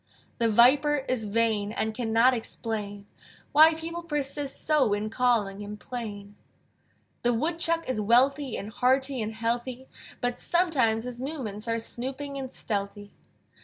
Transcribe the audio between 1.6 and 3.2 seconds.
And cannot explain